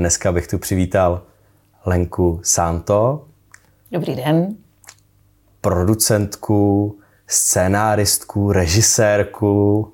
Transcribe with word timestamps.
dneska 0.00 0.32
bych 0.32 0.46
tu 0.46 0.58
přivítal 0.58 1.22
Lenku 1.86 2.40
Santo. 2.42 3.24
Dobrý 3.92 4.14
den. 4.14 4.56
Producentku, 5.60 6.94
scénáristku, 7.26 8.52
režisérku. 8.52 9.92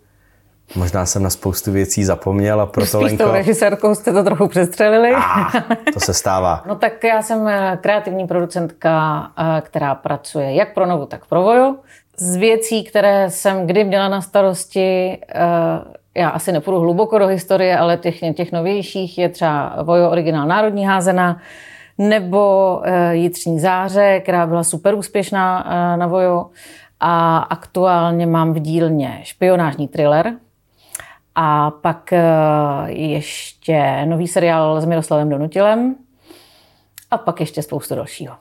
Možná 0.77 1.07
jsem 1.07 1.23
na 1.23 1.31
spoustu 1.31 1.73
věcí 1.73 2.05
zapomněl 2.05 2.61
a 2.61 2.67
proto, 2.67 2.87
Spíš 2.87 3.03
Lenko... 3.03 3.25
tou 3.25 3.33
režisérkou 3.33 3.95
jste 3.95 4.13
to 4.13 4.25
trochu 4.25 4.49
přestřelili. 4.49 5.13
Ah, 5.15 5.61
to 5.93 6.01
se 6.01 6.15
stává. 6.15 6.63
no 6.69 6.77
tak 6.77 7.05
já 7.05 7.23
jsem 7.23 7.49
eh, 7.49 7.79
kreativní 7.83 8.27
producentka, 8.27 9.27
eh, 9.39 9.61
která 9.61 9.95
pracuje 9.95 10.55
jak 10.55 10.75
pro 10.75 10.87
Novu, 10.87 11.07
tak 11.07 11.27
pro 11.27 11.43
Vojo. 11.43 11.77
Z 12.17 12.37
věcí, 12.37 12.85
které 12.85 13.31
jsem 13.31 13.67
kdy 13.67 13.85
měla 13.85 14.09
na 14.09 14.21
starosti, 14.21 15.19
eh, 15.35 15.97
já 16.17 16.29
asi 16.29 16.53
nepůjdu 16.53 16.81
hluboko 16.81 17.19
do 17.19 17.27
historie, 17.27 17.79
ale 17.79 17.97
těch, 17.97 18.21
těch 18.35 18.53
novějších 18.53 19.19
je 19.19 19.29
třeba 19.29 19.83
Vojo 19.83 20.11
originál 20.11 20.47
Národní 20.47 20.87
házena, 20.87 21.41
nebo 21.99 22.83
Jitřní 23.11 23.61
záře, 23.61 24.21
která 24.21 24.47
byla 24.47 24.65
super 24.65 24.95
úspěšná 24.95 25.65
na 25.97 26.07
Vojo. 26.07 26.47
A 27.01 27.39
aktuálně 27.39 28.27
mám 28.27 28.53
v 28.53 28.59
dílně 28.59 29.21
špionážní 29.23 29.89
thriller, 29.89 30.33
a 31.39 31.71
pak 31.71 32.13
ještě 32.87 34.07
nový 34.07 34.29
seriál 34.29 34.81
s 34.81 34.85
Miroslavem 34.85 35.29
Donutilem 35.29 35.95
a 37.11 37.19
pak 37.19 37.41
ještě 37.41 37.63
spoustu 37.63 37.95
dalšího. 37.95 38.35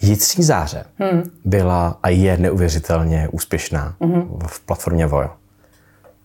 Jitří 0.00 0.42
záře 0.42 0.84
hmm. 0.98 1.22
byla 1.44 1.98
a 2.02 2.08
je 2.08 2.36
neuvěřitelně 2.36 3.28
úspěšná 3.32 3.94
hmm. 4.00 4.38
v 4.46 4.66
platformě 4.66 5.06
Vojo. 5.06 5.30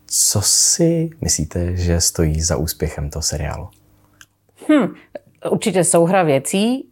Co 0.09 0.41
si 0.41 1.09
myslíte, 1.21 1.75
že 1.75 2.01
stojí 2.01 2.41
za 2.41 2.57
úspěchem 2.57 3.09
toho 3.09 3.23
seriálu? 3.23 3.69
Hmm. 4.67 4.87
Určitě 5.49 5.83
souhra 5.83 6.23
věcí, 6.23 6.89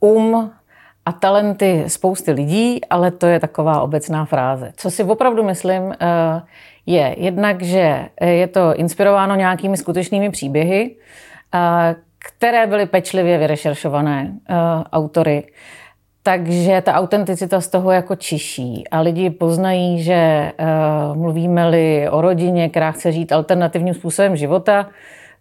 um 0.00 0.52
a 1.06 1.12
talenty 1.12 1.84
spousty 1.86 2.30
lidí, 2.30 2.80
ale 2.90 3.10
to 3.10 3.26
je 3.26 3.40
taková 3.40 3.80
obecná 3.80 4.24
fráze. 4.24 4.72
Co 4.76 4.90
si 4.90 5.04
opravdu 5.04 5.44
myslím, 5.44 5.94
je 6.86 7.14
jednak, 7.18 7.62
že 7.62 8.08
je 8.20 8.46
to 8.46 8.74
inspirováno 8.74 9.34
nějakými 9.34 9.76
skutečnými 9.76 10.30
příběhy, 10.30 10.96
které 12.18 12.66
byly 12.66 12.86
pečlivě 12.86 13.38
vyrešeršované 13.38 14.38
autory. 14.92 15.44
Takže 16.28 16.82
ta 16.84 16.94
autenticita 16.94 17.60
z 17.60 17.68
toho 17.68 17.90
jako 17.90 18.16
čiší 18.16 18.84
a 18.90 19.00
lidi 19.00 19.30
poznají, 19.30 20.02
že 20.02 20.52
mluvíme-li 21.14 22.08
o 22.10 22.20
rodině, 22.20 22.68
která 22.68 22.92
chce 22.92 23.12
žít 23.12 23.32
alternativním 23.32 23.94
způsobem 23.94 24.36
života, 24.36 24.88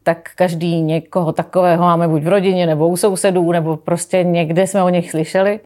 tak 0.04 0.30
každý 0.36 0.82
někoho 0.82 1.32
takového 1.32 1.84
máme 1.84 2.08
buď 2.08 2.24
v 2.24 2.28
rodině, 2.28 2.66
nebo 2.66 2.88
u 2.88 2.98
sousedů, 2.98 3.52
nebo 3.52 3.78
prostě 3.78 4.24
někde 4.24 4.68
jsme 4.68 4.84
o 4.84 4.90
nich 4.90 5.12
slyšeli, 5.12 5.60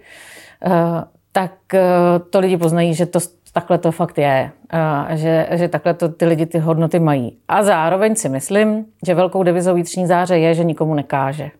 tak 1.32 1.52
to 2.30 2.40
lidi 2.40 2.58
poznají, 2.58 2.94
že 2.94 3.06
to 3.06 3.20
takhle 3.54 3.78
to 3.78 3.92
fakt 3.92 4.18
je, 4.18 4.52
že, 5.10 5.48
že 5.52 5.68
takhle 5.68 5.94
to 5.94 6.10
ty 6.10 6.26
lidi 6.26 6.46
ty 6.46 6.60
hodnoty 6.60 7.00
mají. 7.00 7.38
A 7.48 7.64
zároveň 7.64 8.16
si 8.16 8.30
myslím, 8.30 8.86
že 9.06 9.16
velkou 9.16 9.44
devizou 9.44 9.74
vnitřní 9.74 10.08
záře 10.08 10.38
je, 10.38 10.54
že 10.54 10.64
nikomu 10.64 10.94
nekáže. 10.94 11.52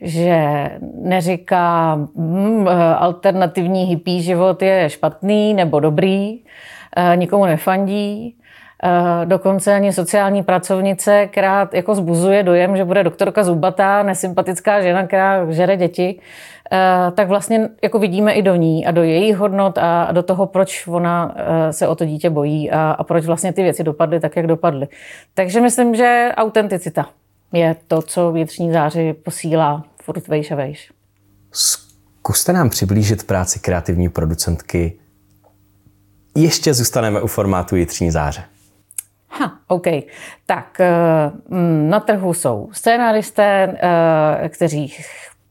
Že 0.00 0.70
neříká, 1.02 1.94
hm, 2.16 2.66
alternativní 2.96 3.84
hippie 3.84 4.22
život 4.22 4.62
je 4.62 4.90
špatný 4.90 5.54
nebo 5.54 5.80
dobrý, 5.80 6.40
nikomu 7.14 7.46
nefandí, 7.46 8.34
dokonce 9.24 9.74
ani 9.74 9.92
sociální 9.92 10.42
pracovnice, 10.42 11.26
která 11.26 11.68
jako 11.72 11.94
zbuzuje 11.94 12.42
dojem, 12.42 12.76
že 12.76 12.84
bude 12.84 13.04
doktorka 13.04 13.44
zubatá, 13.44 14.02
nesympatická 14.02 14.82
žena, 14.82 15.06
která 15.06 15.52
žere 15.52 15.76
děti, 15.76 16.20
Eh, 16.72 17.10
tak 17.10 17.28
vlastně 17.28 17.68
jako 17.82 17.98
vidíme 17.98 18.32
i 18.32 18.42
do 18.42 18.54
ní 18.54 18.86
a 18.86 18.90
do 18.90 19.02
jejich 19.02 19.36
hodnot 19.36 19.78
a 19.78 20.12
do 20.12 20.22
toho, 20.22 20.46
proč 20.46 20.86
ona 20.86 21.34
eh, 21.36 21.72
se 21.72 21.88
o 21.88 21.94
to 21.94 22.04
dítě 22.04 22.30
bojí 22.30 22.70
a, 22.70 22.90
a 22.90 23.04
proč 23.04 23.26
vlastně 23.26 23.52
ty 23.52 23.62
věci 23.62 23.84
dopadly 23.84 24.20
tak, 24.20 24.36
jak 24.36 24.46
dopadly. 24.46 24.88
Takže 25.34 25.60
myslím, 25.60 25.94
že 25.94 26.32
autenticita 26.36 27.06
je 27.52 27.76
to, 27.86 28.02
co 28.02 28.32
vnitřní 28.32 28.72
záři 28.72 29.12
posílá 29.12 29.84
furt 30.02 30.28
vejš 30.28 30.50
a 30.50 30.54
vejš. 30.54 30.92
Zkuste 31.52 32.52
nám 32.52 32.70
přiblížit 32.70 33.26
práci 33.26 33.58
kreativní 33.58 34.08
producentky. 34.08 34.98
Ještě 36.36 36.74
zůstaneme 36.74 37.20
u 37.20 37.26
formátu 37.26 37.74
vnitřní 37.74 38.10
záře. 38.10 38.44
Ha, 39.28 39.58
OK. 39.66 39.86
Tak 40.46 40.80
eh, 40.80 40.90
na 41.88 42.00
trhu 42.00 42.34
jsou 42.34 42.68
scénaristé, 42.72 43.78
kteří 44.48 44.94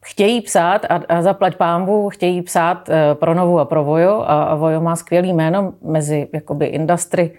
chtějí 0.08 0.40
psát 0.40 0.84
a, 0.84 1.00
a 1.08 1.22
zaplať 1.22 1.56
pámbu, 1.56 2.10
chtějí 2.10 2.42
psát 2.42 2.88
eh, 2.88 3.14
pro 3.14 3.34
Novu 3.34 3.58
a 3.58 3.64
pro 3.64 3.84
Vojo 3.84 4.20
a, 4.20 4.42
a 4.42 4.54
Vojo 4.54 4.80
má 4.80 4.96
skvělý 4.96 5.32
jméno 5.32 5.72
mezi 5.82 6.28
jakoby 6.32 6.66
industry 6.66 7.30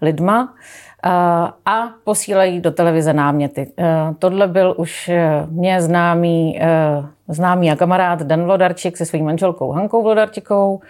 lidma 0.00 0.54
eh, 0.54 0.91
a 1.66 1.88
posílají 2.04 2.60
do 2.60 2.70
televize 2.70 3.12
náměty. 3.12 3.72
Eh, 3.78 3.84
tohle 4.18 4.48
byl 4.48 4.74
už 4.78 5.10
mě 5.50 5.82
známý, 5.82 6.60
známý 7.28 7.70
a 7.70 7.76
kamarád 7.76 8.22
Dan 8.22 8.44
Vlodarčik 8.44 8.96
se 8.96 9.06
svým 9.06 9.24
manželkou 9.24 9.70
Hankou 9.70 10.02
Vlodarčikou 10.02 10.80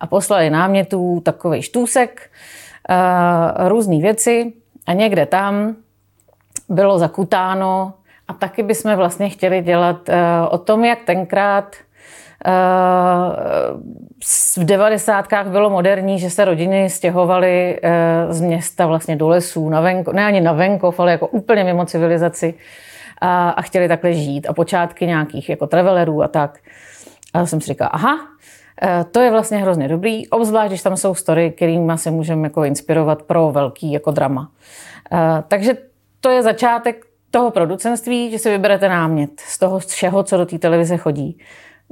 a 0.00 0.06
poslali 0.06 0.50
námětů 0.50 1.20
takový 1.20 1.62
štůsek, 1.62 2.30
různé 3.68 3.98
věci 3.98 4.52
a 4.86 4.92
někde 4.92 5.26
tam 5.26 5.76
bylo 6.68 6.98
zakutáno 6.98 7.92
a 8.28 8.32
taky 8.32 8.62
bychom 8.62 8.96
vlastně 8.96 9.28
chtěli 9.28 9.62
dělat 9.62 10.10
o 10.50 10.58
tom, 10.58 10.84
jak 10.84 10.98
tenkrát 11.04 11.76
v 14.56 14.64
devadesátkách 14.64 15.46
bylo 15.46 15.70
moderní, 15.70 16.18
že 16.18 16.30
se 16.30 16.44
rodiny 16.44 16.90
stěhovaly 16.90 17.80
uh, 17.82 18.32
z 18.32 18.40
města 18.40 18.86
vlastně 18.86 19.16
do 19.16 19.28
lesů, 19.28 19.68
na 19.68 19.80
venkov, 19.80 20.14
ne 20.14 20.26
ani 20.26 20.40
na 20.40 20.52
venkov, 20.52 21.00
ale 21.00 21.12
jako 21.12 21.26
úplně 21.26 21.64
mimo 21.64 21.84
civilizaci 21.84 22.54
a, 23.20 23.50
a 23.50 23.62
chtěli 23.62 23.88
takhle 23.88 24.12
žít. 24.12 24.46
A 24.46 24.52
počátky 24.52 25.06
nějakých 25.06 25.48
jako 25.48 25.66
travelerů 25.66 26.22
a 26.22 26.28
tak. 26.28 26.58
A 27.34 27.46
jsem 27.46 27.60
si 27.60 27.66
říkala, 27.66 27.90
aha, 27.90 28.18
to 29.12 29.20
je 29.20 29.30
vlastně 29.30 29.58
hrozně 29.58 29.88
dobrý, 29.88 30.28
obzvlášť, 30.28 30.68
když 30.68 30.82
tam 30.82 30.96
jsou 30.96 31.14
story, 31.14 31.50
kterými 31.50 31.98
se 31.98 32.10
můžeme 32.10 32.46
jako 32.46 32.64
inspirovat 32.64 33.22
pro 33.22 33.52
velký 33.52 33.92
jako 33.92 34.10
drama. 34.10 34.50
Takže 35.48 35.76
to 36.20 36.30
je 36.30 36.42
začátek 36.42 37.04
toho 37.30 37.50
producentství, 37.50 38.30
že 38.30 38.38
si 38.38 38.50
vyberete 38.50 38.88
námět 38.88 39.30
z 39.40 39.58
toho 39.58 39.78
všeho, 39.78 40.22
co 40.22 40.36
do 40.36 40.46
té 40.46 40.58
televize 40.58 40.96
chodí. 40.96 41.38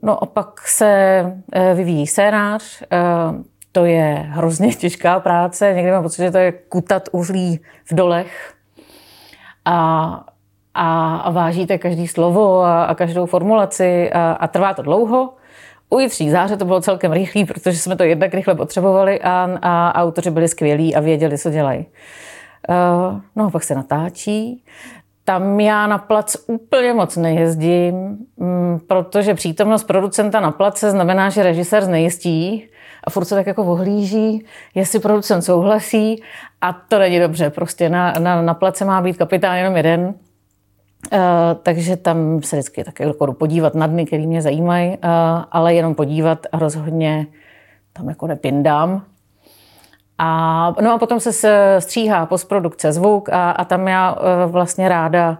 No 0.02 0.22
a 0.22 0.26
pak 0.26 0.68
se 0.68 1.22
eh, 1.52 1.74
vyvíjí 1.74 2.06
scénář, 2.06 2.82
eh, 2.82 2.96
to 3.72 3.84
je 3.84 4.26
hrozně 4.28 4.74
těžká 4.74 5.20
práce, 5.20 5.72
někdy 5.74 5.92
mám 5.92 6.02
pocit, 6.02 6.22
že 6.22 6.30
to 6.30 6.38
je 6.38 6.52
kutat 6.52 7.08
uhlí 7.12 7.60
v 7.90 7.94
dolech 7.94 8.54
a, 9.64 10.24
a, 10.74 11.16
a 11.16 11.30
vážíte 11.30 11.78
každý 11.78 12.08
slovo 12.08 12.62
a, 12.62 12.84
a 12.84 12.94
každou 12.94 13.26
formulaci 13.26 14.12
a, 14.12 14.32
a 14.32 14.46
trvá 14.46 14.74
to 14.74 14.82
dlouho. 14.82 15.34
U 15.90 15.98
Jitří 15.98 16.30
záře 16.30 16.56
to 16.56 16.64
bylo 16.64 16.80
celkem 16.80 17.12
rychlý, 17.12 17.44
protože 17.44 17.78
jsme 17.78 17.96
to 17.96 18.04
jednak 18.04 18.34
rychle 18.34 18.54
potřebovali 18.54 19.20
a, 19.22 19.58
a 19.62 20.02
autoři 20.02 20.30
byli 20.30 20.48
skvělí 20.48 20.94
a 20.94 21.00
věděli, 21.00 21.38
co 21.38 21.50
dělají. 21.50 21.86
Uh, 22.68 23.20
no 23.36 23.46
a 23.46 23.50
pak 23.50 23.62
se 23.62 23.74
natáčí. 23.74 24.64
Tam 25.28 25.60
já 25.60 25.86
na 25.86 25.98
plac 25.98 26.36
úplně 26.46 26.94
moc 26.94 27.16
nejezdím, 27.16 27.94
mm, 28.36 28.78
protože 28.86 29.34
přítomnost 29.34 29.84
producenta 29.84 30.40
na 30.40 30.50
place 30.50 30.90
znamená, 30.90 31.30
že 31.30 31.42
režisér 31.42 31.84
znejistí 31.84 32.68
a 33.04 33.10
furt 33.10 33.24
se 33.24 33.34
tak 33.34 33.46
jako 33.46 33.64
ohlíží, 33.64 34.44
jestli 34.74 34.98
producent 34.98 35.44
souhlasí 35.44 36.22
a 36.60 36.72
to 36.72 36.98
není 36.98 37.18
dobře. 37.20 37.50
Prostě 37.50 37.88
na, 37.88 38.12
na, 38.18 38.42
na 38.42 38.54
place 38.54 38.84
má 38.84 39.02
být 39.02 39.16
kapitán 39.16 39.56
jenom 39.56 39.76
jeden, 39.76 40.00
uh, 40.04 41.18
takže 41.62 41.96
tam 41.96 42.42
se 42.42 42.56
vždycky 42.56 42.84
tak 42.84 43.00
jako 43.00 43.32
podívat 43.32 43.74
na 43.74 43.86
dny, 43.86 44.06
které 44.06 44.26
mě 44.26 44.42
zajímají, 44.42 44.88
uh, 44.88 44.96
ale 45.50 45.74
jenom 45.74 45.94
podívat 45.94 46.46
a 46.52 46.58
rozhodně 46.58 47.26
tam 47.92 48.08
jako 48.08 48.26
nepindám. 48.26 49.02
A, 50.18 50.74
no 50.80 50.94
a 50.94 50.98
potom 50.98 51.20
se 51.20 51.76
stříhá 51.78 52.26
postprodukce 52.26 52.92
zvuk 52.92 53.28
a, 53.28 53.50
a 53.50 53.64
tam 53.64 53.88
já 53.88 54.16
e, 54.16 54.46
vlastně 54.46 54.88
ráda 54.88 55.38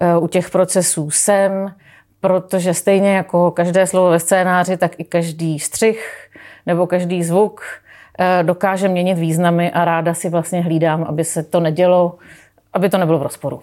e, 0.00 0.16
u 0.16 0.26
těch 0.26 0.50
procesů 0.50 1.10
jsem, 1.10 1.74
protože 2.20 2.74
stejně 2.74 3.16
jako 3.16 3.50
každé 3.50 3.86
slovo 3.86 4.10
ve 4.10 4.18
scénáři, 4.18 4.76
tak 4.76 5.00
i 5.00 5.04
každý 5.04 5.58
střih 5.58 6.28
nebo 6.66 6.86
každý 6.86 7.24
zvuk 7.24 7.62
e, 8.18 8.42
dokáže 8.42 8.88
měnit 8.88 9.18
významy 9.18 9.72
a 9.72 9.84
ráda 9.84 10.14
si 10.14 10.28
vlastně 10.28 10.60
hlídám, 10.60 11.04
aby 11.04 11.24
se 11.24 11.42
to 11.42 11.60
nedělo, 11.60 12.18
aby 12.72 12.88
to 12.88 12.98
nebylo 12.98 13.18
v 13.18 13.22
rozporu. 13.22 13.62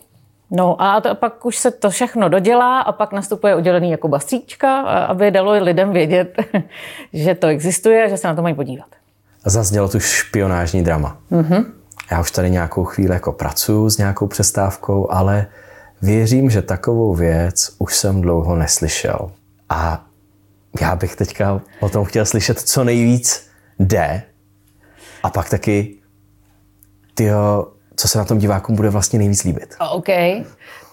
No 0.51 0.81
a 0.81 1.01
to, 1.01 1.15
pak 1.15 1.45
už 1.45 1.57
se 1.57 1.71
to 1.71 1.89
všechno 1.89 2.29
dodělá 2.29 2.79
a 2.79 2.91
pak 2.91 3.13
nastupuje 3.13 3.55
udělený 3.55 3.91
jako 3.91 4.07
bastříčka, 4.07 4.81
aby 4.81 5.31
dalo 5.31 5.51
lidem 5.51 5.91
vědět, 5.91 6.37
že 7.13 7.35
to 7.35 7.47
existuje 7.47 8.05
a 8.05 8.07
že 8.07 8.17
se 8.17 8.27
na 8.27 8.35
to 8.35 8.41
mají 8.41 8.55
podívat. 8.55 9.00
Zaznělo 9.45 9.89
tu 9.89 9.99
špionážní 9.99 10.83
drama. 10.83 11.17
Mm-hmm. 11.31 11.65
já 12.11 12.21
už 12.21 12.31
tady 12.31 12.51
nějakou 12.51 12.83
chvíli 12.83 13.13
jako 13.13 13.31
pracuji 13.31 13.89
s 13.89 13.97
nějakou 13.97 14.27
přestávkou, 14.27 15.11
ale 15.11 15.47
věřím, 16.01 16.49
že 16.49 16.61
takovou 16.61 17.15
věc 17.15 17.75
už 17.79 17.97
jsem 17.97 18.21
dlouho 18.21 18.55
neslyšel. 18.55 19.31
A 19.69 20.05
já 20.81 20.95
bych 20.95 21.15
teďka 21.15 21.61
o 21.79 21.89
tom 21.89 22.05
chtěl 22.05 22.25
slyšet 22.25 22.59
co 22.59 22.83
nejvíc 22.83 23.49
jde. 23.79 24.23
A 25.23 25.29
pak 25.29 25.49
taky, 25.49 25.95
tyjo, 27.13 27.67
co 27.95 28.07
se 28.07 28.17
na 28.17 28.25
tom 28.25 28.37
divákům 28.37 28.75
bude 28.75 28.89
vlastně 28.89 29.19
nejvíc 29.19 29.43
líbit. 29.43 29.75
OK. 29.91 30.07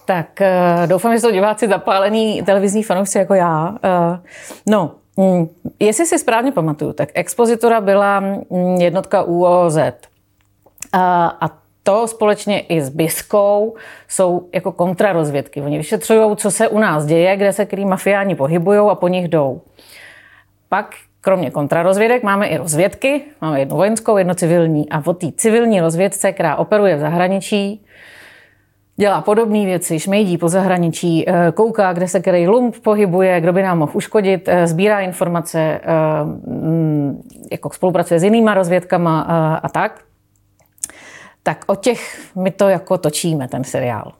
Tak 0.05 0.27
uh, 0.41 0.87
doufám, 0.87 1.13
že 1.13 1.19
jsou 1.19 1.31
diváci 1.31 1.67
zapálení 1.67 2.43
televizní 2.43 2.83
fanoušci 2.83 3.17
jako 3.17 3.33
já. 3.33 3.69
Uh, 3.69 4.17
no, 4.65 4.95
jestli 5.79 6.05
si 6.05 6.19
správně 6.19 6.51
pamatuju, 6.51 6.93
tak 6.93 7.09
expozitura 7.13 7.81
byla 7.81 8.19
mm, 8.19 8.75
jednotka 8.81 9.23
UOZ. 9.23 9.77
Uh, 9.77 9.89
a 11.41 11.59
to 11.83 12.07
společně 12.07 12.59
i 12.59 12.81
s 12.81 12.89
BISkou 12.89 13.75
jsou 14.07 14.49
jako 14.53 14.71
kontrarozvědky. 14.71 15.61
Oni 15.61 15.77
vyšetřují, 15.77 16.35
co 16.35 16.51
se 16.51 16.67
u 16.67 16.79
nás 16.79 17.05
děje, 17.05 17.37
kde 17.37 17.53
se 17.53 17.65
který 17.65 17.85
mafiáni 17.85 18.35
pohybují 18.35 18.79
a 18.79 18.95
po 18.95 19.07
nich 19.07 19.27
jdou. 19.27 19.61
Pak 20.69 20.95
kromě 21.21 21.51
kontrarozvědek 21.51 22.23
máme 22.23 22.47
i 22.47 22.57
rozvědky. 22.57 23.21
Máme 23.41 23.59
jednu 23.59 23.75
vojenskou, 23.75 24.17
jednu 24.17 24.33
civilní. 24.33 24.89
A 24.89 25.03
o 25.05 25.13
té 25.13 25.27
civilní 25.37 25.81
rozvědce, 25.81 26.31
která 26.31 26.55
operuje 26.55 26.95
v 26.95 26.99
zahraničí, 26.99 27.85
dělá 28.99 29.21
podobné 29.21 29.65
věci, 29.65 29.99
šmejdí 29.99 30.37
po 30.37 30.49
zahraničí, 30.49 31.29
eh, 31.29 31.51
kouká, 31.51 31.93
kde 31.93 32.07
se 32.07 32.19
který 32.19 32.47
lump 32.47 32.75
pohybuje, 32.83 33.41
kdo 33.41 33.53
by 33.53 33.63
nám 33.63 33.79
mohl 33.79 33.91
uškodit, 33.95 34.47
eh, 34.47 34.67
sbírá 34.67 34.99
informace, 34.99 35.59
eh, 35.59 35.81
mm, 36.47 37.21
jako 37.51 37.69
spolupracuje 37.69 38.19
s 38.19 38.23
jinýma 38.23 38.53
rozvědkama 38.53 39.21
a 39.63 39.69
tak. 39.69 40.01
Tak 41.43 41.63
o 41.67 41.75
těch 41.75 42.19
my 42.35 42.51
to 42.51 42.69
jako 42.69 42.97
točíme, 42.97 43.47
ten 43.47 43.63
seriál. 43.63 44.11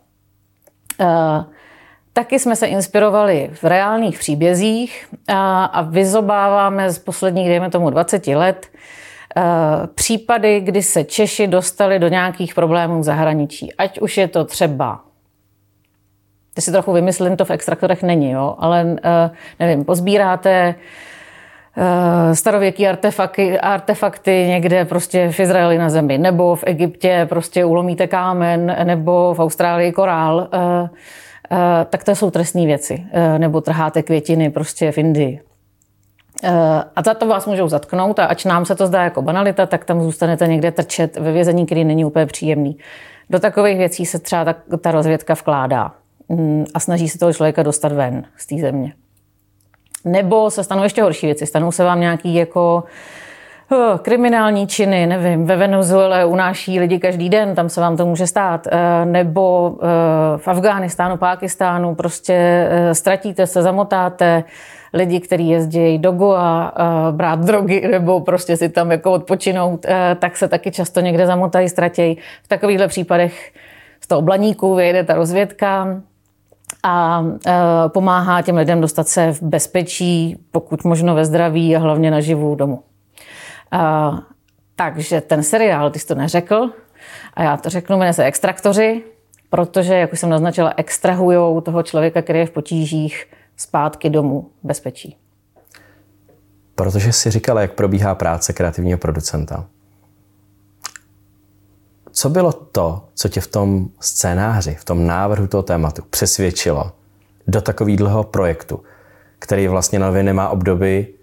Taky 2.13 2.39
jsme 2.39 2.55
se 2.55 2.67
inspirovali 2.67 3.49
v 3.53 3.63
reálných 3.63 4.19
příbězích 4.19 5.07
a, 5.27 5.81
vyzobáváme 5.81 6.91
z 6.91 6.99
posledních, 6.99 7.47
dejme 7.47 7.69
tomu, 7.69 7.89
20 7.89 8.27
let 8.35 8.67
případy, 9.95 10.59
kdy 10.61 10.83
se 10.83 11.03
Češi 11.03 11.47
dostali 11.47 11.99
do 11.99 12.07
nějakých 12.07 12.55
problémů 12.55 12.99
v 12.99 13.03
zahraničí. 13.03 13.73
Ať 13.73 13.99
už 13.99 14.17
je 14.17 14.27
to 14.27 14.45
třeba 14.45 15.09
ty 16.59 16.63
si 16.63 16.71
trochu 16.71 16.93
vymyslím, 16.93 17.37
to 17.37 17.45
v 17.45 17.51
extraktorech 17.51 18.03
není, 18.03 18.31
jo? 18.31 18.55
ale 18.59 18.95
eh, 19.03 19.29
nevím, 19.59 19.85
pozbíráte 19.85 20.75
eh, 21.77 22.35
starověký 22.35 22.87
artefakty, 22.87 23.59
artefakty 23.59 24.45
někde 24.47 24.85
prostě 24.85 25.31
v 25.31 25.39
Izraeli 25.39 25.77
na 25.77 25.89
zemi, 25.89 26.17
nebo 26.17 26.55
v 26.55 26.63
Egyptě 26.67 27.25
prostě 27.29 27.65
ulomíte 27.65 28.07
kámen, 28.07 28.75
nebo 28.83 29.33
v 29.33 29.39
Austrálii 29.39 29.91
korál, 29.91 30.47
tak 31.89 32.03
to 32.03 32.15
jsou 32.15 32.31
trestné 32.31 32.65
věci. 32.65 33.03
Nebo 33.37 33.61
trháte 33.61 34.03
květiny 34.03 34.49
prostě 34.49 34.91
v 34.91 34.97
Indii. 34.97 35.41
Eh, 36.44 36.83
a 36.95 37.01
za 37.06 37.13
to 37.13 37.27
vás 37.27 37.45
můžou 37.45 37.68
zatknout 37.68 38.19
a 38.19 38.25
ač 38.25 38.45
nám 38.45 38.65
se 38.65 38.75
to 38.75 38.88
zdá 38.88 39.03
jako 39.03 39.21
banalita, 39.21 39.65
tak 39.65 39.86
tam 39.86 40.01
zůstanete 40.01 40.47
někde 40.47 40.71
trčet 40.71 41.18
ve 41.18 41.31
vězení, 41.31 41.65
který 41.65 41.83
není 41.83 42.06
úplně 42.06 42.25
příjemný. 42.25 42.77
Do 43.30 43.39
takových 43.39 43.77
věcí 43.77 44.06
se 44.06 44.19
třeba 44.19 44.45
ta, 44.45 44.56
ta 44.81 44.91
rozvědka 44.91 45.33
vkládá 45.33 45.91
mm, 46.30 46.65
a 46.74 46.80
snaží 46.80 47.09
se 47.09 47.19
toho 47.19 47.33
člověka 47.33 47.63
dostat 47.63 47.91
ven 47.91 48.24
z 48.38 48.47
té 48.47 48.56
země. 48.57 48.94
Nebo 50.06 50.51
se 50.51 50.63
stanou 50.63 50.83
ještě 50.83 51.03
horší 51.03 51.25
věci. 51.25 51.45
Stanou 51.45 51.71
se 51.71 51.83
vám 51.83 52.00
nějaký 52.00 52.36
jako 52.36 52.83
oh, 53.71 53.97
kriminální 53.97 54.68
činy, 54.68 55.07
nevím, 55.07 55.45
ve 55.45 55.56
Venezuele 55.56 56.25
unáší 56.25 56.80
lidi 56.80 57.00
každý 57.00 57.30
den, 57.30 57.56
tam 57.56 57.69
se 57.69 57.81
vám 57.81 57.97
to 57.97 58.06
může 58.06 58.27
stát. 58.27 58.68
Eh, 58.71 59.06
nebo 59.06 59.75
v 60.38 60.47
Afghánistánu, 60.47 61.18
Pákistánu 61.18 61.95
prostě 61.95 62.68
ztratíte 62.94 63.47
se, 63.47 63.62
zamotáte, 63.62 64.44
lidi, 64.94 65.19
kteří 65.19 65.50
jezdí 65.50 65.97
do 65.97 66.12
Goa 66.12 66.74
brát 67.12 67.39
drogy 67.39 67.88
nebo 67.88 68.19
prostě 68.19 68.57
si 68.57 68.69
tam 68.69 68.91
jako 68.91 69.12
odpočinout, 69.12 69.86
eh, 69.86 70.18
tak 70.19 70.38
se 70.38 70.47
taky 70.47 70.71
často 70.71 71.00
někde 71.00 71.27
zamotají, 71.27 71.69
ztratějí. 71.69 72.18
V 72.44 72.47
takovýchhle 72.47 72.88
případech 72.88 73.53
z 74.01 74.07
toho 74.07 74.21
blaníku 74.21 74.75
vyjede 74.75 75.03
ta 75.03 75.13
rozvědka 75.13 76.01
a 76.83 77.25
eh, 77.47 77.53
pomáhá 77.88 78.41
těm 78.41 78.57
lidem 78.57 78.81
dostat 78.81 79.07
se 79.07 79.31
v 79.31 79.41
bezpečí, 79.41 80.38
pokud 80.51 80.83
možno 80.83 81.15
ve 81.15 81.25
zdraví 81.25 81.75
a 81.75 81.80
hlavně 81.80 82.12
naživu 82.12 82.56
domů. 82.56 82.83
Takže 84.75 85.21
ten 85.21 85.44
seriál, 85.44 85.89
ty 85.89 86.00
jsi 86.00 86.07
to 86.07 86.15
neřekl, 86.15 86.69
a 87.33 87.44
já 87.44 87.57
to 87.57 87.69
řeknu, 87.69 87.97
jmenuje 87.97 88.13
se 88.13 88.24
Extraktoři, 88.24 89.03
protože, 89.50 89.95
jak 89.95 90.13
už 90.13 90.19
jsem 90.19 90.30
naznačila, 90.30 90.74
extrahují 90.77 91.62
toho 91.63 91.83
člověka, 91.83 92.21
který 92.21 92.39
je 92.39 92.45
v 92.45 92.51
potížích 92.51 93.25
zpátky 93.59 94.09
domů 94.09 94.50
bezpečí. 94.63 95.17
Protože 96.75 97.13
jsi 97.13 97.31
říkala, 97.31 97.61
jak 97.61 97.73
probíhá 97.73 98.15
práce 98.15 98.53
kreativního 98.53 98.97
producenta. 98.97 99.65
Co 102.11 102.29
bylo 102.29 102.51
to, 102.51 103.03
co 103.13 103.29
tě 103.29 103.41
v 103.41 103.47
tom 103.47 103.89
scénáři, 104.00 104.75
v 104.75 104.85
tom 104.85 105.07
návrhu 105.07 105.47
toho 105.47 105.63
tématu 105.63 106.03
přesvědčilo 106.09 106.91
do 107.47 107.61
takového 107.61 108.23
projektu, 108.23 108.83
který 109.39 109.67
vlastně 109.67 110.00
nově 110.00 110.23
nemá 110.23 110.50
obdoby 110.50 111.13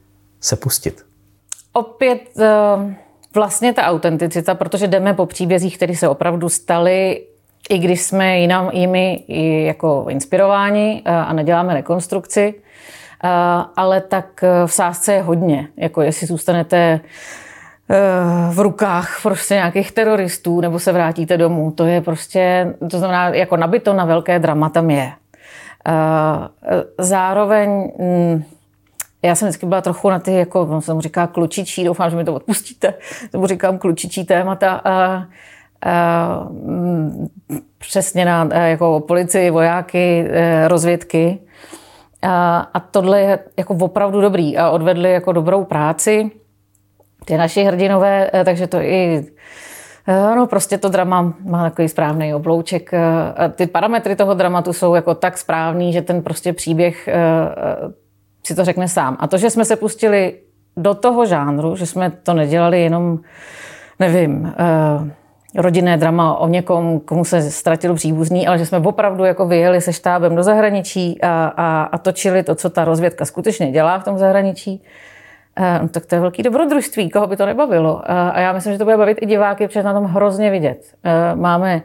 se 0.40 0.56
pustit? 0.56 1.06
Opět 1.72 2.20
eh, 2.38 2.96
vlastně 3.34 3.72
ta 3.72 3.82
autenticita, 3.82 4.54
protože 4.54 4.86
jdeme 4.86 5.14
po 5.14 5.26
příbězích, 5.26 5.76
které 5.76 5.96
se 5.96 6.08
opravdu 6.08 6.48
staly 6.48 7.26
i 7.68 7.78
když 7.78 8.02
jsme 8.02 8.38
jinam, 8.38 8.70
jimi 8.72 9.24
jako 9.66 10.06
inspirováni 10.08 11.02
eh, 11.04 11.10
a 11.10 11.32
neděláme 11.32 11.74
rekonstrukci, 11.74 12.54
eh, 13.24 13.28
ale 13.76 14.00
tak 14.00 14.44
eh, 14.44 14.66
v 14.66 14.72
sázce 14.72 15.12
je 15.12 15.22
hodně. 15.22 15.68
Jako 15.76 16.02
jestli 16.02 16.26
zůstanete 16.26 17.00
v 18.50 18.60
rukách 18.60 19.18
prostě 19.22 19.54
nějakých 19.54 19.92
teroristů 19.92 20.60
nebo 20.60 20.78
se 20.78 20.92
vrátíte 20.92 21.36
domů. 21.36 21.70
To 21.70 21.86
je 21.86 22.00
prostě, 22.00 22.74
to 22.90 22.98
znamená, 22.98 23.28
jako 23.28 23.56
nabito 23.56 23.92
na 23.92 24.04
velké 24.04 24.38
drama 24.38 24.68
tam 24.68 24.90
je. 24.90 25.12
Zároveň 26.98 27.92
mm, 27.98 28.44
já 29.22 29.34
jsem 29.34 29.48
vždycky 29.48 29.66
byla 29.66 29.80
trochu 29.80 30.10
na 30.10 30.18
ty, 30.18 30.32
jako 30.32 30.60
on 30.62 30.80
se 30.80 30.94
mu 30.94 31.00
říká 31.00 31.26
klučičí, 31.26 31.84
doufám, 31.84 32.10
že 32.10 32.16
mi 32.16 32.24
to 32.24 32.34
odpustíte, 32.34 32.94
tomu 33.32 33.46
říkám 33.46 33.78
klučičí 33.78 34.24
témata. 34.24 34.82
Mm, 34.84 35.32
přesně 37.78 38.24
na 38.24 38.48
jako 38.54 39.00
policii, 39.00 39.50
vojáky, 39.50 40.28
e, 40.30 40.68
rozvědky. 40.68 41.38
A, 42.22 42.58
a 42.74 42.80
tohle 42.80 43.20
je 43.20 43.38
jako 43.58 43.74
opravdu 43.74 44.20
dobrý 44.20 44.58
a 44.58 44.70
odvedli 44.70 45.12
jako 45.12 45.32
dobrou 45.32 45.64
práci 45.64 46.30
ty 47.24 47.36
naši 47.36 47.62
hrdinové, 47.62 48.30
takže 48.44 48.66
to 48.66 48.80
i 48.80 49.26
No, 50.08 50.46
prostě 50.46 50.78
to 50.78 50.88
drama 50.88 51.34
má 51.44 51.62
takový 51.62 51.88
správný 51.88 52.34
oblouček. 52.34 52.90
Ty 53.54 53.66
parametry 53.66 54.16
toho 54.16 54.34
dramatu 54.34 54.72
jsou 54.72 54.94
jako 54.94 55.14
tak 55.14 55.38
správný, 55.38 55.92
že 55.92 56.02
ten 56.02 56.22
prostě 56.22 56.52
příběh 56.52 57.08
si 58.44 58.54
to 58.54 58.64
řekne 58.64 58.88
sám. 58.88 59.16
A 59.20 59.26
to, 59.26 59.38
že 59.38 59.50
jsme 59.50 59.64
se 59.64 59.76
pustili 59.76 60.34
do 60.76 60.94
toho 60.94 61.26
žánru, 61.26 61.76
že 61.76 61.86
jsme 61.86 62.10
to 62.10 62.34
nedělali 62.34 62.82
jenom, 62.82 63.18
nevím, 63.98 64.52
rodinné 65.56 65.96
drama 65.96 66.38
o 66.38 66.48
někom, 66.48 67.00
komu 67.00 67.24
se 67.24 67.50
ztratil 67.50 67.94
příbuzný, 67.94 68.46
ale 68.46 68.58
že 68.58 68.66
jsme 68.66 68.78
opravdu 68.78 69.24
jako 69.24 69.46
vyjeli 69.46 69.80
se 69.80 69.92
štábem 69.92 70.36
do 70.36 70.42
zahraničí 70.42 71.22
a, 71.22 71.52
a, 71.56 71.82
a 71.82 71.98
točili 71.98 72.42
to, 72.42 72.54
co 72.54 72.70
ta 72.70 72.84
rozvědka 72.84 73.24
skutečně 73.24 73.72
dělá 73.72 73.98
v 73.98 74.04
tom 74.04 74.18
zahraničí, 74.18 74.82
no, 75.82 75.88
tak 75.88 76.06
to 76.06 76.14
je 76.14 76.20
velký 76.20 76.42
dobrodružství, 76.42 77.10
koho 77.10 77.26
by 77.26 77.36
to 77.36 77.46
nebavilo. 77.46 78.02
A 78.10 78.40
já 78.40 78.52
myslím, 78.52 78.72
že 78.72 78.78
to 78.78 78.84
bude 78.84 78.96
bavit 78.96 79.18
i 79.20 79.26
diváky, 79.26 79.66
protože 79.66 79.82
na 79.82 79.92
tom 79.92 80.04
hrozně 80.04 80.50
vidět. 80.50 80.94
Máme 81.34 81.82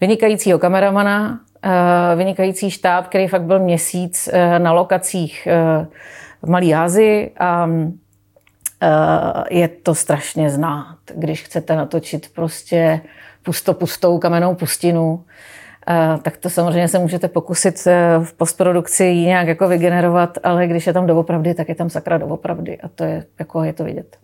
vynikajícího 0.00 0.58
kameramana, 0.58 1.40
vynikající 2.16 2.70
štáb, 2.70 3.06
který 3.06 3.28
fakt 3.28 3.42
byl 3.42 3.58
měsíc 3.58 4.28
na 4.58 4.72
lokacích 4.72 5.48
v 6.42 6.50
Malý 6.50 6.74
Ázii 6.74 7.30
a 7.38 7.68
Eh, 7.68 8.05
je 9.50 9.68
to 9.68 9.94
strašně 9.94 10.50
znát, 10.50 10.96
když 11.14 11.42
chcete 11.42 11.76
natočit 11.76 12.34
prostě 12.34 13.00
pusto 13.46 13.74
pustou 13.74 14.18
kamennou 14.18 14.54
pustinu, 14.54 15.24
eh, 15.88 16.18
tak 16.22 16.36
to 16.36 16.50
samozřejmě 16.50 16.88
se 16.88 16.98
můžete 16.98 17.28
pokusit 17.28 17.86
eh, 17.86 18.18
v 18.24 18.32
postprodukci 18.32 19.04
ji 19.04 19.26
nějak 19.26 19.48
jako 19.48 19.68
vygenerovat, 19.68 20.38
ale 20.42 20.66
když 20.66 20.86
je 20.86 20.92
tam 20.92 21.06
doopravdy, 21.06 21.54
tak 21.54 21.68
je 21.68 21.74
tam 21.74 21.90
sakra 21.90 22.18
doopravdy 22.18 22.78
a 22.80 22.88
to 22.88 23.04
je, 23.04 23.24
jako 23.38 23.64
je 23.64 23.72
to 23.72 23.84
vidět. 23.84 24.16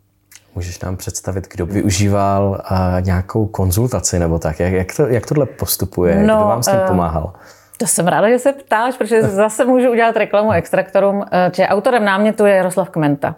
Můžeš 0.54 0.80
nám 0.80 0.97
představit, 0.97 1.49
kdo 1.52 1.66
využíval 1.66 2.62
nějakou 3.00 3.47
konzultaci 3.47 4.18
nebo 4.18 4.38
tak? 4.38 4.61
Jak, 4.61 4.73
jak, 4.73 4.97
to, 4.97 5.06
jak 5.06 5.26
tohle 5.26 5.47
postupuje? 5.47 6.26
No, 6.26 6.37
kdo 6.37 6.47
vám 6.47 6.62
s 6.62 6.71
tím 6.71 6.80
pomáhal? 6.87 7.32
To 7.76 7.87
jsem 7.87 8.06
ráda, 8.06 8.28
že 8.28 8.38
se 8.38 8.52
ptáš, 8.52 8.97
protože 8.97 9.23
zase 9.23 9.64
můžu 9.64 9.90
udělat 9.90 10.16
reklamu 10.16 10.52
extraktorům. 10.52 11.25
Autorem 11.68 12.04
námětu 12.04 12.47
je 12.47 12.54
Jaroslav 12.54 12.90
Kmenta. 12.90 13.37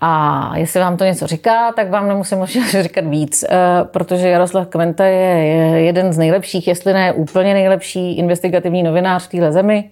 A 0.00 0.52
jestli 0.56 0.80
vám 0.80 0.96
to 0.96 1.04
něco 1.04 1.26
říká, 1.26 1.72
tak 1.72 1.90
vám 1.90 2.08
nemusím 2.08 2.38
možná 2.38 2.62
říkat 2.82 3.04
víc, 3.04 3.44
eh, 3.44 3.56
protože 3.84 4.28
Jaroslav 4.28 4.66
Kventa 4.68 5.04
je 5.04 5.38
jeden 5.80 6.12
z 6.12 6.18
nejlepších, 6.18 6.68
jestli 6.68 6.92
ne 6.92 7.12
úplně 7.12 7.54
nejlepší 7.54 8.16
investigativní 8.16 8.82
novinář 8.82 9.26
v 9.26 9.30
téhle 9.30 9.52
zemi. 9.52 9.90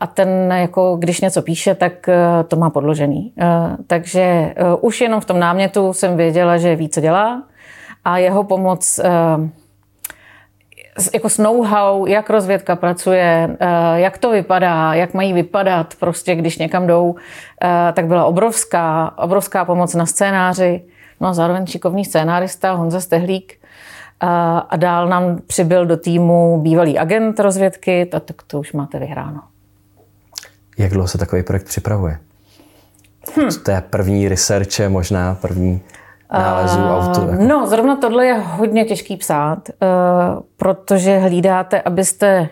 A 0.00 0.06
ten, 0.14 0.52
jako 0.52 0.96
když 0.96 1.20
něco 1.20 1.42
píše, 1.42 1.74
tak 1.74 2.08
eh, 2.08 2.44
to 2.48 2.56
má 2.56 2.70
podložený. 2.70 3.32
Eh, 3.38 3.46
takže 3.86 4.54
už 4.80 5.00
jenom 5.00 5.20
v 5.20 5.24
tom 5.24 5.38
námětu 5.38 5.92
jsem 5.92 6.16
věděla, 6.16 6.56
že 6.56 6.76
ví, 6.76 6.88
co 6.88 7.00
dělá 7.00 7.42
a 8.04 8.18
jeho 8.18 8.44
pomoc 8.44 9.00
jako 11.14 11.28
s 11.28 11.38
know-how, 11.38 12.06
jak 12.06 12.30
rozvědka 12.30 12.76
pracuje, 12.76 13.56
eh, 13.60 13.66
jak 14.00 14.18
to 14.18 14.30
vypadá, 14.30 14.94
jak 14.94 15.14
mají 15.14 15.32
vypadat, 15.32 15.94
prostě 16.00 16.34
když 16.34 16.58
někam 16.58 16.86
jdou, 16.86 17.14
eh, 17.62 17.92
tak 17.92 18.06
byla 18.06 18.24
obrovská, 18.24 19.18
obrovská 19.18 19.64
pomoc 19.64 19.94
na 19.94 20.06
scénáři. 20.06 20.82
No 21.20 21.28
a 21.28 21.34
zároveň 21.34 21.66
šikovný 21.66 22.04
scénárista 22.04 22.72
Honza 22.72 23.00
Stehlík. 23.00 23.52
Eh, 23.52 24.26
a 24.68 24.76
dál 24.76 25.08
nám 25.08 25.38
přibyl 25.46 25.86
do 25.86 25.96
týmu 25.96 26.60
bývalý 26.62 26.98
agent 26.98 27.40
rozvědky, 27.40 28.06
tak 28.06 28.22
to, 28.22 28.34
to 28.46 28.60
už 28.60 28.72
máte 28.72 28.98
vyhráno. 28.98 29.40
Jak 30.78 30.92
dlouho 30.92 31.08
se 31.08 31.18
takový 31.18 31.42
projekt 31.42 31.64
připravuje? 31.64 32.18
Hmm. 33.36 33.48
To 33.64 33.70
je 33.70 33.82
první 33.90 34.28
researche, 34.28 34.88
možná 34.88 35.34
první 35.34 35.82
nálezů 36.38 36.80
autu? 36.80 37.30
Jako? 37.30 37.44
No, 37.44 37.66
zrovna 37.66 37.96
tohle 37.96 38.26
je 38.26 38.34
hodně 38.34 38.84
těžký 38.84 39.16
psát, 39.16 39.58
uh, 39.68 40.42
protože 40.56 41.18
hlídáte, 41.18 41.80
abyste 41.80 42.48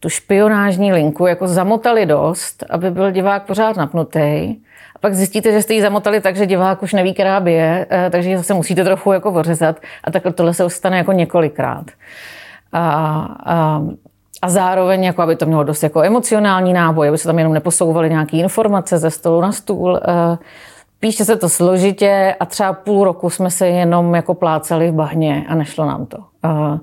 tu 0.00 0.08
špionážní 0.08 0.92
linku 0.92 1.26
jako 1.26 1.48
zamotali 1.48 2.06
dost, 2.06 2.64
aby 2.70 2.90
byl 2.90 3.10
divák 3.10 3.42
pořád 3.42 3.76
napnutý. 3.76 4.56
A 4.96 4.98
pak 5.00 5.14
zjistíte, 5.14 5.52
že 5.52 5.62
jste 5.62 5.74
ji 5.74 5.82
zamotali 5.82 6.20
tak, 6.20 6.36
že 6.36 6.46
divák 6.46 6.82
už 6.82 6.92
neví, 6.92 7.14
která 7.14 7.40
bije, 7.40 7.86
uh, 7.92 8.10
takže 8.10 8.36
zase 8.36 8.54
musíte 8.54 8.84
trochu 8.84 9.12
jako 9.12 9.32
ořezat. 9.32 9.76
A 10.04 10.10
takhle 10.10 10.32
tohle 10.32 10.54
se 10.54 10.70
stane 10.70 10.98
jako 10.98 11.12
několikrát. 11.12 11.84
A, 12.72 12.88
a, 13.46 13.82
a 14.42 14.48
zároveň, 14.48 15.04
jako 15.04 15.22
aby 15.22 15.36
to 15.36 15.46
mělo 15.46 15.64
dost 15.64 15.82
jako 15.82 16.02
emocionální 16.02 16.72
náboj, 16.72 17.08
aby 17.08 17.18
se 17.18 17.28
tam 17.28 17.38
jenom 17.38 17.54
neposouvaly 17.54 18.10
nějaké 18.10 18.36
informace 18.36 18.98
ze 18.98 19.10
stolu 19.10 19.40
na 19.40 19.52
stůl. 19.52 19.90
Uh, 19.90 20.36
Píše 21.00 21.24
se 21.24 21.36
to 21.36 21.48
složitě 21.48 22.34
a 22.40 22.46
třeba 22.46 22.72
půl 22.72 23.04
roku 23.04 23.30
jsme 23.30 23.50
se 23.50 23.68
jenom 23.68 24.14
jako 24.14 24.34
plácali 24.34 24.90
v 24.90 24.94
bahně 24.94 25.44
a 25.48 25.54
nešlo 25.54 25.86
nám 25.86 26.06
to. 26.06 26.18
A 26.42 26.78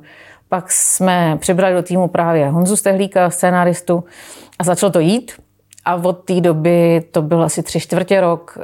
pak 0.50 0.72
jsme 0.72 1.38
přibrali 1.40 1.74
do 1.74 1.84
týmu 1.84 2.08
právě 2.08 2.50
Honzu 2.50 2.76
Stehlíka, 2.76 3.30
scénáristu 3.30 4.04
a 4.60 4.64
začalo 4.64 4.92
to 4.92 5.00
jít. 5.00 5.32
A 5.86 5.96
od 5.96 6.14
té 6.14 6.42
doby 6.42 7.04
to 7.12 7.22
byl 7.22 7.44
asi 7.44 7.64
tři 7.64 7.80
čtvrtě 7.80 8.22
rok, 8.22 8.58
eh, 8.62 8.64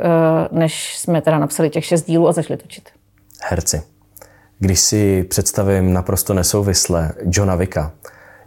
než 0.51 0.97
jsme 0.97 1.21
teda 1.21 1.39
napsali 1.39 1.69
těch 1.69 1.85
šest 1.85 2.03
dílů 2.03 2.27
a 2.27 2.31
začali 2.31 2.57
točit. 2.57 2.89
Herci. 3.41 3.81
Když 4.59 4.79
si 4.79 5.23
představím 5.23 5.93
naprosto 5.93 6.33
nesouvisle 6.33 7.11
Johna 7.25 7.55
Vicka, 7.55 7.91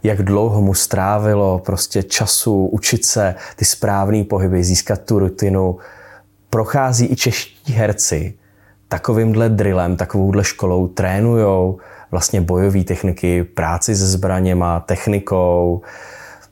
jak 0.03 0.21
dlouho 0.23 0.61
mu 0.61 0.73
strávilo 0.73 1.59
prostě 1.59 2.03
času 2.03 2.65
učit 2.65 3.05
se 3.05 3.35
ty 3.55 3.65
správné 3.65 4.23
pohyby, 4.23 4.63
získat 4.63 5.01
tu 5.01 5.19
rutinu, 5.19 5.77
prochází 6.55 7.11
i 7.11 7.15
čeští 7.15 7.73
herci 7.73 8.33
takovýmhle 8.87 9.49
drillem, 9.49 9.97
takovouhle 9.97 10.43
školou, 10.43 10.87
trénujou 10.87 11.79
vlastně 12.11 12.41
bojové 12.41 12.83
techniky, 12.83 13.43
práci 13.43 13.95
se 13.95 14.07
zbraněma, 14.07 14.79
technikou. 14.79 15.81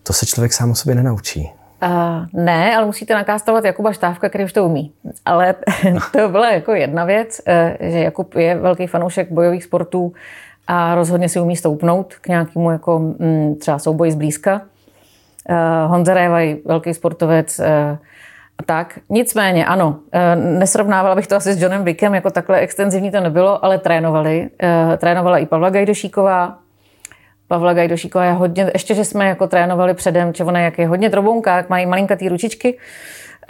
To 0.04 0.14
se 0.14 0.26
člověk 0.26 0.54
sám 0.54 0.72
o 0.72 0.76
sobě 0.76 0.96
nenaučí. 0.96 1.52
Uh, 1.84 2.44
ne, 2.44 2.76
ale 2.76 2.86
musíte 2.86 3.14
nakástovat 3.14 3.66
Jakuba 3.66 3.94
Štávka, 3.94 4.30
který 4.30 4.44
už 4.44 4.54
to 4.54 4.66
umí. 4.66 4.92
Ale 5.26 5.56
to 6.12 6.30
byla 6.30 6.52
jako 6.52 6.72
jedna 6.72 7.06
věc, 7.06 7.42
eh, 7.48 7.78
že 7.82 8.00
Jakub 8.00 8.36
je 8.36 8.56
velký 8.56 8.88
fanoušek 8.88 9.32
bojových 9.32 9.64
sportů 9.64 10.14
a 10.68 10.96
rozhodně 10.96 11.30
si 11.30 11.40
umí 11.40 11.56
stoupnout 11.56 12.14
k 12.22 12.28
nějakému 12.28 12.72
jako 12.72 13.00
mm, 13.00 13.56
třeba 13.56 13.80
souboji 13.80 14.12
zblízka. 14.12 14.62
Uh, 15.50 15.92
Honza 15.92 16.14
Révaj, 16.14 16.58
velký 16.66 16.94
sportovec, 16.94 17.60
uh, 18.60 18.64
tak, 18.66 19.00
nicméně, 19.10 19.66
ano, 19.66 20.00
eh, 20.12 20.36
nesrovnávala 20.36 21.16
bych 21.16 21.28
to 21.28 21.36
asi 21.36 21.54
s 21.54 21.62
Johnem 21.62 21.84
Wickem, 21.84 22.16
jako 22.16 22.30
takhle 22.30 22.60
extenzivní 22.60 23.12
to 23.12 23.20
nebylo, 23.20 23.66
ale 23.66 23.78
trénovali. 23.78 24.50
Eh, 24.64 24.98
trénovala 24.98 25.38
i 25.38 25.46
Pavla 25.46 25.70
Gajdošíková. 25.70 26.58
Pavla 27.48 27.74
Gajdošíková 27.74 28.26
je 28.26 28.32
hodně, 28.32 28.72
ještě, 28.74 28.96
že 28.96 29.06
jsme 29.06 29.28
jako 29.28 29.48
trénovali 29.48 29.94
předem, 29.94 30.34
že 30.34 30.44
ona 30.44 30.60
jak 30.60 30.78
je 30.78 30.88
hodně 30.88 31.10
drobounká, 31.10 31.56
jak 31.56 31.70
mají 31.70 31.86
malinkatý 31.86 32.30
ručičky, 32.30 32.78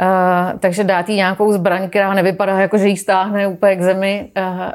Uh, 0.01 0.59
takže 0.59 0.83
dát 0.83 1.09
jí 1.09 1.15
nějakou 1.15 1.53
zbraň, 1.53 1.89
která 1.89 2.13
nevypadá 2.13 2.59
jako, 2.59 2.77
že 2.77 2.87
jí 2.87 2.97
stáhne 2.97 3.47
úplně 3.47 3.75
k 3.75 3.81
zemi. 3.81 4.31
Uh, 4.37 4.43
uh, 4.43 4.69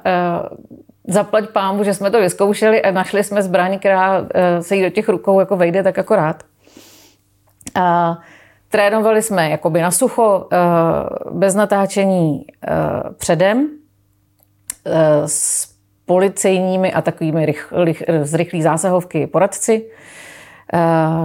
zaplať 1.09 1.49
pámu, 1.49 1.85
že 1.85 1.95
jsme 1.95 2.11
to 2.11 2.21
vyzkoušeli 2.21 2.83
a 2.83 2.91
našli 2.91 3.25
jsme 3.25 3.43
zbraň, 3.43 3.79
která 3.79 4.21
uh, 4.21 4.27
se 4.61 4.77
jí 4.77 4.83
do 4.83 4.91
těch 4.91 5.09
rukou 5.09 5.41
jako 5.41 5.57
vejde 5.57 5.83
tak 5.83 5.99
akorát. 5.99 6.43
Uh, 7.77 8.17
Trénovali 8.71 9.23
jsme 9.23 9.51
jakoby 9.51 9.83
na 9.83 9.91
sucho, 9.91 10.49
eh, 10.53 10.57
bez 11.31 11.55
natáčení 11.55 12.47
eh, 12.47 12.71
předem, 13.19 13.69
eh, 14.87 15.23
s 15.27 15.69
policejními 16.07 16.93
a 16.93 17.03
takovými 17.03 17.55
z 18.23 18.35
rychlý 18.35 18.63
zásahovky 18.63 19.27
poradci. 19.27 19.91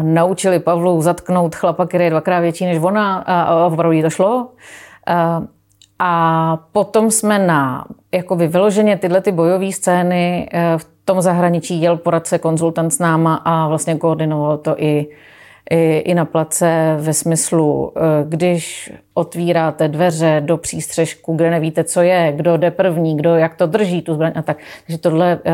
Naučili 0.02 0.60
Pavlu 0.60 1.02
zatknout 1.02 1.56
chlapa, 1.56 1.86
který 1.86 2.04
je 2.04 2.10
dvakrát 2.10 2.40
větší 2.40 2.66
než 2.66 2.80
ona 2.82 3.18
a 3.18 3.66
opravdu 3.66 3.92
jí 3.92 4.02
to 4.02 4.10
šlo. 4.10 4.50
A 6.00 6.58
potom 6.72 7.12
jsme 7.12 7.40
na 7.40 7.86
jakoby 8.12 8.48
vyloženě 8.48 8.98
tyhle 8.98 9.22
ty 9.22 9.32
bojové 9.32 9.72
scény 9.72 10.50
v 10.78 10.88
tom 11.06 11.22
zahraničí 11.22 11.82
jel 11.82 11.98
poradce, 11.98 12.40
konzultant 12.40 12.94
s 12.94 13.00
náma 13.00 13.36
a 13.36 13.68
vlastně 13.68 13.96
koordinoval 13.96 14.58
to 14.58 14.76
i 14.78 15.08
i, 15.74 15.98
i 15.98 16.14
na 16.14 16.26
place 16.26 16.98
ve 17.00 17.14
smyslu, 17.14 17.92
eh, 17.96 18.02
když 18.28 18.94
otvíráte 19.14 19.88
dveře 19.88 20.42
do 20.46 20.58
přístřežku, 20.58 21.36
kde 21.36 21.50
nevíte, 21.50 21.84
co 21.84 22.02
je, 22.02 22.34
kdo 22.36 22.58
jde 22.58 22.72
první, 22.72 23.18
kdo 23.18 23.36
jak 23.36 23.56
to 23.56 23.68
drží, 23.68 24.02
tu 24.02 24.14
zbraň 24.14 24.32
a 24.36 24.42
tak. 24.42 24.58
Takže 24.88 24.98
tohle 24.98 25.40
eh, 25.46 25.54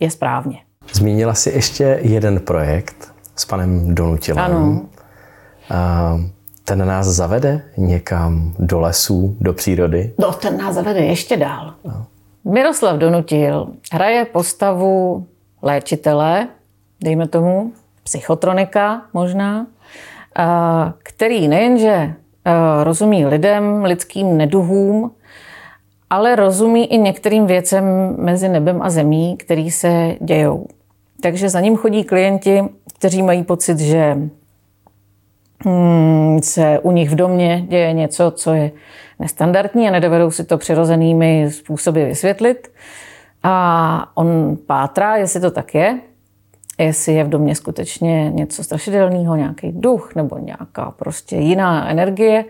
je 0.00 0.10
správně. 0.10 0.58
Zmínila 0.92 1.34
si 1.34 1.50
ještě 1.50 1.98
jeden 2.02 2.40
projekt 2.40 3.12
s 3.36 3.44
panem 3.44 3.94
Donutilem. 3.94 4.44
Ano. 4.44 4.82
A 5.70 6.20
ten 6.64 6.86
nás 6.86 7.06
zavede 7.06 7.62
někam 7.76 8.54
do 8.58 8.80
lesů, 8.80 9.36
do 9.40 9.52
přírody? 9.52 10.12
No, 10.18 10.32
ten 10.32 10.58
nás 10.58 10.74
zavede 10.74 11.00
ještě 11.00 11.36
dál. 11.36 11.74
No. 11.84 12.06
Miroslav 12.52 12.96
Donutil 12.96 13.68
hraje 13.92 14.24
postavu 14.24 15.26
léčitele, 15.62 16.48
dejme 17.00 17.28
tomu, 17.28 17.72
psychotronika 18.04 19.02
možná, 19.12 19.66
který 21.02 21.48
nejenže 21.48 22.14
rozumí 22.82 23.26
lidem, 23.26 23.84
lidským 23.84 24.36
neduhům, 24.36 25.10
ale 26.10 26.36
rozumí 26.36 26.92
i 26.92 26.98
některým 26.98 27.46
věcem 27.46 27.84
mezi 28.18 28.48
nebem 28.48 28.82
a 28.82 28.90
zemí, 28.90 29.36
který 29.36 29.70
se 29.70 30.16
dějou. 30.20 30.66
Takže 31.20 31.48
za 31.48 31.60
ním 31.60 31.76
chodí 31.76 32.04
klienti, 32.04 32.64
kteří 32.98 33.22
mají 33.22 33.42
pocit, 33.42 33.78
že 33.78 34.18
hmm, 35.64 36.40
se 36.42 36.78
u 36.78 36.92
nich 36.92 37.10
v 37.10 37.14
domě 37.14 37.64
děje 37.68 37.92
něco, 37.92 38.30
co 38.30 38.54
je 38.54 38.70
nestandardní 39.18 39.88
a 39.88 39.92
nedovedou 39.92 40.30
si 40.30 40.44
to 40.44 40.58
přirozenými 40.58 41.50
způsoby 41.50 42.04
vysvětlit. 42.04 42.72
A 43.42 44.16
on 44.16 44.56
pátrá, 44.66 45.16
jestli 45.16 45.40
to 45.40 45.50
tak 45.50 45.74
je, 45.74 46.00
jestli 46.78 47.14
je 47.14 47.24
v 47.24 47.28
domě 47.28 47.54
skutečně 47.54 48.30
něco 48.30 48.64
strašidelného, 48.64 49.36
nějaký 49.36 49.72
duch 49.72 50.14
nebo 50.14 50.38
nějaká 50.38 50.90
prostě 50.90 51.36
jiná 51.36 51.90
energie. 51.90 52.44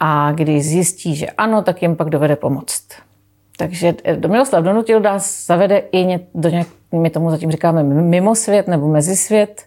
A 0.00 0.32
když 0.32 0.64
zjistí, 0.64 1.16
že 1.16 1.26
ano, 1.26 1.62
tak 1.62 1.82
jim 1.82 1.96
pak 1.96 2.10
dovede 2.10 2.36
pomoct. 2.36 2.86
Takže 3.56 3.94
eh, 4.04 4.28
Miroslav 4.28 4.64
Donutil 4.64 5.00
nás 5.00 5.46
zavede 5.46 5.82
i 5.92 6.18
do 6.34 6.48
nějak, 6.48 6.66
my 6.92 7.10
tomu 7.10 7.30
zatím 7.30 7.50
říkáme 7.50 7.82
mimo 7.82 8.34
svět 8.34 8.68
nebo 8.68 8.88
mezisvět, 8.88 9.62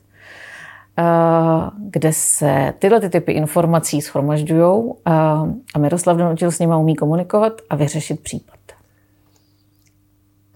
eh, 1.00 1.04
kde 1.78 2.14
se 2.14 2.74
tyhle 2.80 3.00
ty 3.00 3.10
typy 3.10 3.32
informací 3.32 4.02
schromažďují 4.02 4.94
eh, 5.08 5.12
a 5.74 5.80
Miroslav 5.80 6.18
Donutil 6.18 6.52
s 6.52 6.60
nimi 6.60 6.76
umí 6.76 6.96
komunikovat 6.96 7.54
a 7.70 7.76
vyřešit 7.76 8.20
případ. 8.20 8.59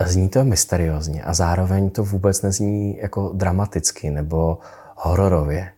Zní 0.07 0.29
to 0.29 0.43
mysteriózně 0.43 1.23
a 1.23 1.33
zároveň 1.33 1.89
to 1.89 2.03
vůbec 2.03 2.41
nezní 2.41 2.97
jako 2.97 3.31
dramaticky 3.33 4.09
nebo 4.09 4.57
hororově. 4.95 5.71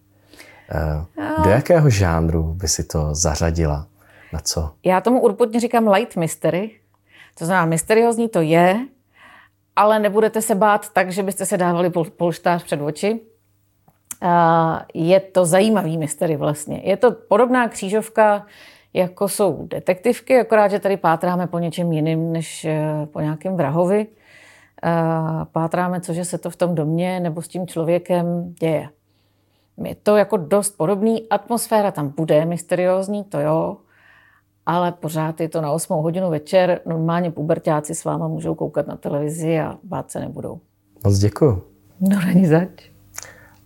Eh, 0.72 1.44
do 1.44 1.50
jakého 1.50 1.90
žánru 1.90 2.44
by 2.44 2.68
si 2.68 2.84
to 2.84 3.16
zařadila? 3.16 3.88
Na 4.34 4.40
co? 4.40 4.72
Já 4.84 5.02
tomu 5.02 5.22
urputně 5.22 5.60
říkám 5.60 5.88
light 5.88 6.16
mystery. 6.16 6.72
To 7.38 7.46
znamená, 7.46 7.66
mysteriózní 7.66 8.30
to 8.30 8.42
je, 8.42 8.78
ale 9.76 10.00
nebudete 10.00 10.42
se 10.42 10.56
bát 10.56 10.94
tak, 10.94 11.12
že 11.12 11.24
byste 11.24 11.46
se 11.46 11.58
dávali 11.58 11.92
polštář 12.18 12.64
před 12.64 12.82
oči. 12.82 13.20
Eh, 14.24 14.86
je 14.94 15.20
to 15.20 15.46
zajímavý 15.46 15.98
mystery 15.98 16.36
vlastně. 16.36 16.82
Je 16.84 16.98
to 16.98 17.12
podobná 17.12 17.68
křížovka 17.68 18.46
jako 18.96 19.28
jsou 19.28 19.68
detektivky, 19.68 20.40
akorát, 20.40 20.68
že 20.68 20.80
tady 20.80 20.98
pátráme 20.98 21.48
po 21.48 21.60
něčem 21.60 21.92
jiným, 21.92 22.32
než 22.32 22.66
eh, 22.66 23.08
po 23.12 23.22
nějakém 23.22 23.56
vrahovi. 23.56 24.08
Pátráme, 25.52 26.02
co 26.02 26.14
že 26.14 26.26
se 26.26 26.38
to 26.38 26.50
v 26.50 26.56
tom 26.56 26.76
domě 26.76 27.20
nebo 27.20 27.42
s 27.42 27.48
tím 27.48 27.68
člověkem 27.68 28.54
děje. 28.60 28.90
Je 29.84 29.96
to 29.96 30.18
jako 30.18 30.38
dost 30.38 30.78
podobný, 30.78 31.30
atmosféra 31.30 31.92
tam 31.92 32.14
bude 32.18 32.46
mysteriózní, 32.46 33.24
to 33.24 33.40
jo, 33.40 33.78
ale 34.66 34.92
pořád 34.92 35.42
je 35.42 35.50
to 35.50 35.62
na 35.62 35.72
8 35.72 35.98
hodinu 35.98 36.30
večer, 36.30 36.82
normálně 36.86 37.32
pubertáci 37.32 37.96
s 37.96 38.04
váma 38.04 38.28
můžou 38.28 38.56
koukat 38.56 38.88
na 38.88 38.96
televizi 38.96 39.60
a 39.60 39.78
bát 39.84 40.12
se 40.12 40.20
nebudou. 40.20 40.60
Moc 41.04 41.18
děkuju. 41.18 41.64
No 42.00 42.20
není 42.26 42.46
zač. 42.46 42.95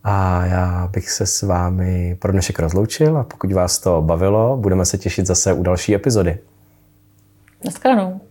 A 0.04 0.46
já 0.46 0.90
bych 0.94 1.10
se 1.10 1.26
s 1.26 1.42
vámi 1.42 2.18
pro 2.20 2.32
dnešek 2.32 2.60
rozloučil 2.60 3.18
a 3.18 3.24
pokud 3.24 3.52
vás 3.52 3.80
to 3.80 4.02
bavilo, 4.02 4.58
budeme 4.58 4.86
se 4.86 4.98
těšit 4.98 5.26
zase 5.26 5.54
u 5.54 5.64
další 5.64 5.96
epizody. 5.96 6.40
Naschledanou. 7.66 8.22